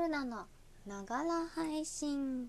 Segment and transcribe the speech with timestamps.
[0.00, 0.46] 春菜の
[0.86, 2.48] ながら配信。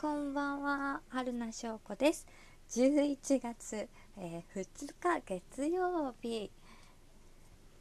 [0.00, 2.28] こんばんは春菜翔子です。
[2.70, 6.52] 11月、えー、2日月曜日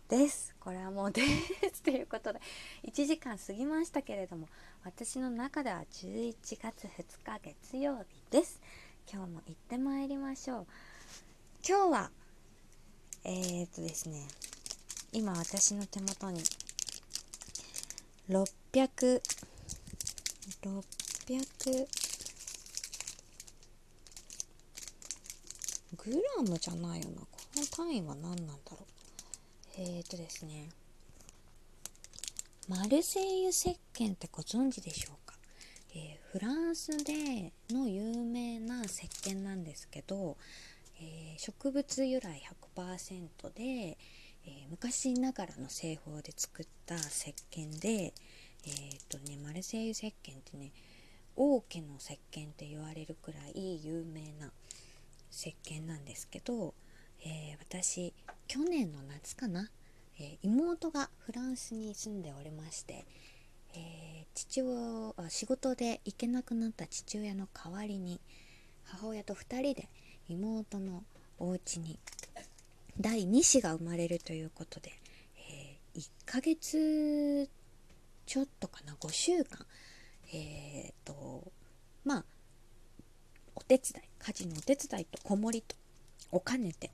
[0.09, 0.55] です。
[0.59, 1.21] これはもうで
[1.69, 1.83] す。
[1.85, 2.41] ということで
[2.85, 4.49] 1時間過ぎましたけれども
[4.83, 8.59] 私の中では11月2日月曜日です。
[9.07, 10.67] 今日も行ってまいりましょう。
[11.63, 12.11] 今日は
[13.23, 14.27] えー、っとですね
[15.17, 16.43] 今私の手元に
[18.29, 19.19] 600
[20.61, 21.87] 600
[25.97, 27.21] グラムじゃないよな。
[27.21, 28.83] この単位は何なんだろう。
[29.79, 30.69] えーとですね。
[32.69, 35.33] マルセイユ石鹸ってご存知でしょうか、
[35.95, 40.37] えー、フランスでの有名な石鹸なんですけど、
[41.01, 42.43] えー、植物由来
[42.75, 43.97] 100%で、
[44.47, 50.13] えー、昔ながらの製法で作った石鹸で、えー、とね、マルセイユ石鹸っ
[50.49, 50.71] てね
[51.35, 54.51] 王家の石鹸って言われるくらい有名な
[55.31, 56.73] 石鹸なんですけど、
[57.23, 58.13] えー、私
[58.47, 59.69] 去年の夏かな、
[60.19, 63.05] え妹がフランスに住んでおりまして、
[63.75, 68.21] え父親あ仕事で行けなくなった父親の代わりに
[68.85, 69.89] 母親と2人で
[70.29, 71.03] 妹の
[71.39, 71.99] お家に
[72.99, 74.91] 第2子が生まれるということで、
[75.49, 77.47] えー、1ヶ月
[78.25, 79.65] ちょっとかな5週間
[80.33, 81.51] えっ、ー、と
[82.03, 82.25] まあ
[83.55, 85.75] お手伝い家事のお手伝いと子守と
[86.31, 86.89] お兼ねて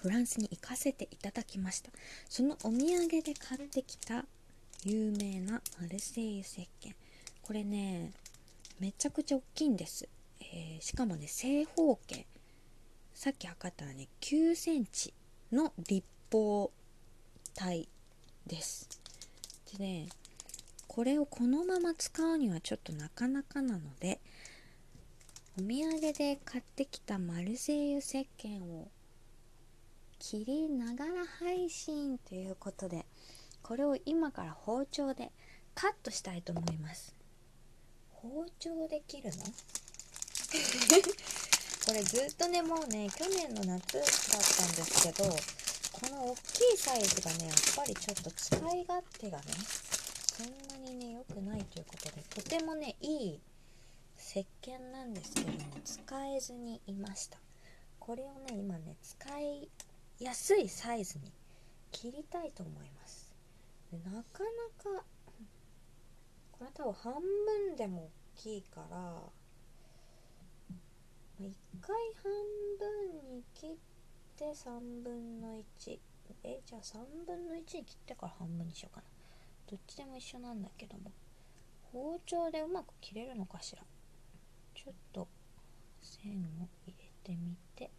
[0.00, 1.90] フランスに行かせていただきました。
[2.28, 4.26] そのお土産で買ってきた
[4.84, 6.94] 有名なマルセイユ石鹸。
[7.42, 8.12] これね
[8.80, 10.06] めちゃくちゃ大きいんです、
[10.40, 12.26] えー、しかもね正方形。
[13.14, 15.14] さっき測ったらね9センチ
[15.52, 16.70] の立方
[17.54, 17.88] 体
[18.46, 18.88] です。
[19.72, 20.08] でね
[20.88, 24.20] これをこのまま使うにはちょっとなかなかなので
[25.58, 28.88] お土産で買ってきたマルセイユ石鹸を
[30.18, 33.06] 切りながら配信ということで
[33.62, 35.30] これを今から包丁で
[35.74, 37.14] カットしたいと思います。
[38.10, 39.44] 包丁で切るの？
[41.86, 45.24] これずっとねもうね去年の夏だったんですけど
[45.92, 49.44] この大きいサイズがねやっぱりちょっと使い勝手がね
[50.36, 53.40] そんなにね良くないということでとてもねいい
[54.18, 57.38] 石鹸なんですけども使えずにいました。
[58.00, 59.68] これをね今ね使い
[60.18, 61.32] やすいサイズに
[61.92, 63.32] 切りたいと思います。
[63.92, 64.42] でなか
[64.90, 65.04] なか
[66.52, 69.14] これ多分半分でも大きいから
[71.40, 72.32] 1回半
[72.78, 73.76] 分に切っ
[74.36, 75.98] て3分の1
[76.44, 79.06] えじゃあ3分の1に切ってから半分にしようかな。
[79.68, 81.10] どっちでも一緒なんだけども。
[81.92, 83.82] 包丁でうまく切れるのかしら。
[84.74, 85.28] ちょっと
[86.00, 87.90] 線を入れてみて。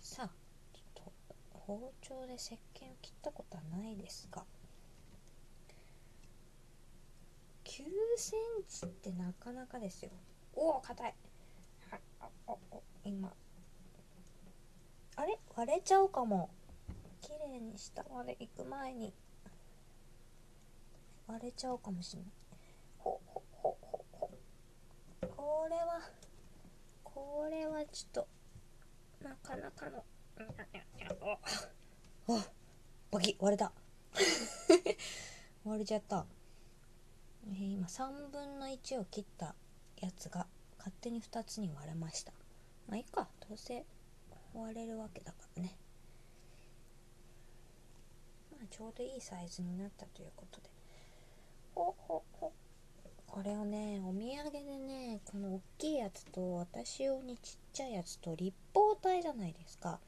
[0.00, 0.28] さあ
[0.74, 1.12] ちょっと
[1.50, 4.44] 包丁で石鹸を切ったことはないですが。
[7.64, 7.82] 9
[8.16, 10.10] センチってなかなかですよ。
[10.54, 11.14] おお硬い。
[13.04, 13.32] 今。
[15.16, 15.38] あれ？
[15.54, 16.50] 割れちゃうかも。
[17.20, 19.14] 綺麗に下まで行く前に。
[21.26, 22.30] 割れちゃうかもしれない。
[22.98, 24.30] ほほほほほ。
[25.36, 26.00] これは
[27.02, 28.28] これはちょっと
[29.22, 30.04] なかなかの
[32.28, 32.46] あ
[33.10, 33.72] バキ割れた。
[35.64, 36.26] 割れちゃった、
[37.46, 39.54] え、今3分の1を切った
[39.96, 42.32] やつが勝手に2つに割れました。
[42.88, 43.28] まあいいか。
[43.48, 43.84] どうせ
[44.54, 45.76] 割れるわけだからね。
[48.52, 50.70] まあちょうどいいサイズになったということで。
[51.74, 52.52] ほほほ
[53.26, 59.98] これをねお土産でねこの大きいやつと私用にちっちゃいやつと立方体じゃないですか。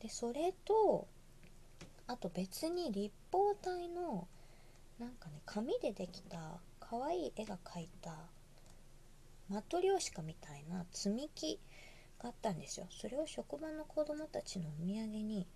[0.00, 1.08] でそれと
[2.06, 4.28] あと別に立方体の
[4.98, 8.14] なんかね紙でできた可愛い絵が描いた
[9.48, 11.58] マトリョーシカみたいな積み木
[12.22, 12.86] があったんですよ。
[12.90, 15.46] それを職場の子供たちのお土産に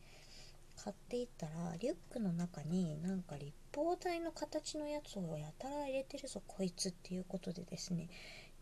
[0.76, 8.08] 買っていったらリュックの中になんか立方体の形のやつをやたら入れてるぞこいつっていうことでですね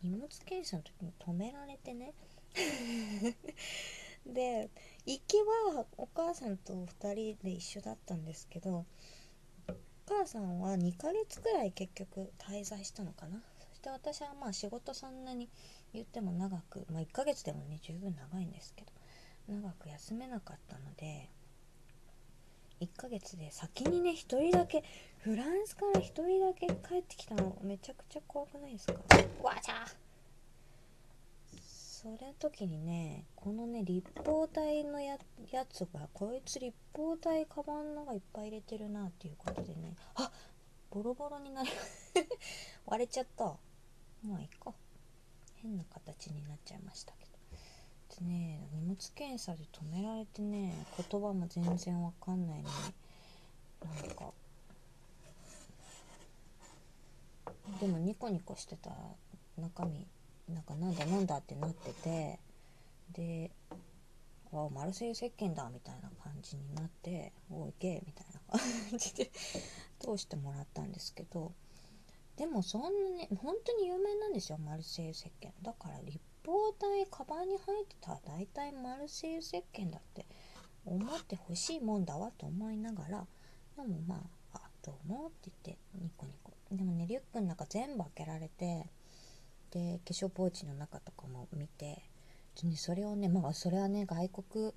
[0.01, 2.13] 荷物検査の時に止められてね。
[4.25, 4.71] で
[5.05, 5.37] 行き
[5.73, 8.85] はお母さんと2人で一緒だったんですけど
[9.67, 9.75] お
[10.07, 13.43] 母さんは2ヶ月くらい結局滞在したのかな。
[13.69, 15.49] そして私はまあ仕事そんなに
[15.95, 18.91] 言っても長く、まあ、1ヶ月でもね十分長いんですけど
[19.47, 21.29] 長く休めなかったので
[22.81, 24.83] 1 1ヶ月で先にね1人だけ
[25.19, 28.93] フランスから1人だけ帰ってきたのめちゃくちゃ怖くないですか？
[29.41, 29.85] わちゃ
[31.61, 35.17] それの時にねこのね立方体のや
[35.69, 40.31] つがこいつ立方体カバンのがいっぱい入れてるなっていうことでねあ
[40.91, 41.69] ボロボロになる
[42.85, 43.57] 割れちゃった。
[44.23, 44.73] まあいいか
[45.65, 47.31] 変な形になっちゃいましたけど。
[48.19, 52.73] でね荷物検査で止められてね言葉も全然わかんないのに
[54.05, 54.31] なんか
[57.81, 58.95] でもニコニコしてたら
[59.57, 60.07] 中身
[60.53, 62.39] なんかなんだなんだってなってて
[63.11, 63.51] で
[64.53, 69.31] 「あマルセイユ石鹸だ」みたいな感じになって「おいけ」みたいな感じで
[69.99, 71.51] 通してもらったんですけど
[72.37, 75.49] でもそんなね本当に有名なんですよマルセイユ石鹸。
[75.61, 80.25] だから立方体カバンに入ってたら大体マルセイユ石鹸だって
[80.85, 83.25] 思ってほしいもんだわと思いながら
[83.77, 84.15] でもま
[84.53, 86.53] あ「あどうも」って言ってニコニコ。
[86.71, 88.89] でもねリュックの中全部開けられて
[89.71, 92.03] で化粧ポーチの中とかも見て
[92.63, 94.73] で、それをねまあそれはね外国っ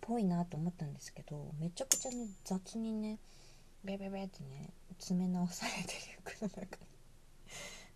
[0.00, 3.18] ぽいなと思ったんですけどめちゃくちゃね雑にね
[3.84, 6.90] ベベベってね詰め直されてリュックの中に。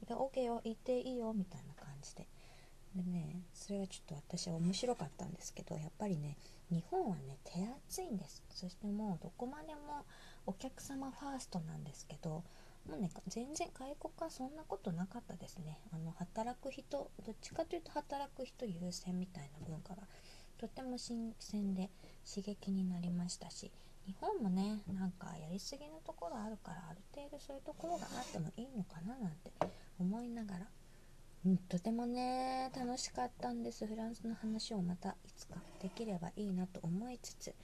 [0.06, 2.26] で OK よ行っていいよみたいな感じで。
[2.94, 6.36] でねそれがちょっと私は面白かったんですけどやっぱりね
[6.70, 7.52] 日本はね手
[7.88, 8.42] 厚いんです。
[8.50, 10.04] そしてもうどこまでも
[10.46, 12.44] お客様ファーストなんですけど
[12.88, 15.81] もうね全然外国はそんなことなかったですね。
[15.92, 20.02] あの働く人どっちかというと働く人優先みたいな文化が
[20.58, 21.90] とても新鮮で
[22.28, 23.72] 刺激になりましたし
[24.06, 29.53] 日本もねなんかやりすぎのところあるからある程度そういうところがあってもいいのかななんて
[29.99, 30.67] 思いながら、
[31.47, 33.87] うん、とてもね楽しかったんです。
[33.87, 37.55] フランスの話をまたいつかできればいいなと思いつつ。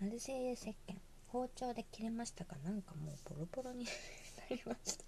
[0.00, 0.74] マルセイユ石鹸
[1.28, 3.90] 包丁で切れましたがなんかもうボロボロにな
[4.50, 5.04] りました。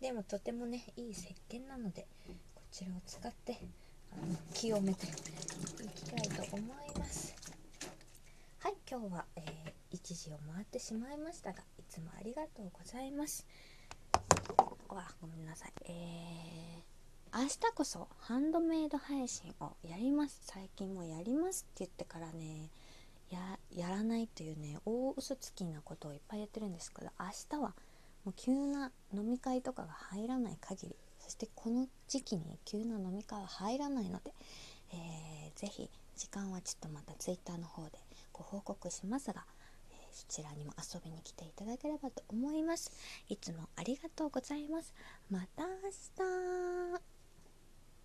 [0.00, 2.06] でもとてもねいい石鹸なので
[2.54, 3.58] こちらを使って
[4.12, 5.08] あの清めてい
[5.94, 7.34] きたいと思います
[8.58, 8.74] はい
[9.04, 13.46] 今日は、えー、1時を回ってしまいましたがいつもありがとうございます。
[14.88, 15.72] わごめんなさい。
[15.84, 20.40] えー、明日こそハンドメイド配信をやります。
[20.46, 22.70] 最近もやりますって言ってからね
[23.28, 27.74] ややらないというね大嘘つきなことをいっぱいやってるんですけど明日は
[28.24, 34.32] もう急な飲み会とかが入らない限りそしてこの時期に急な飲み会は入らないので、
[34.94, 37.98] えー、ぜひ時間はちょっとまた Twitter の方で
[38.34, 39.46] ご報告しますが、
[39.90, 42.90] えー、そちらにも遊びに来ていただければと思います。
[43.28, 44.92] いつもありがとうございます。
[45.30, 47.13] また明日。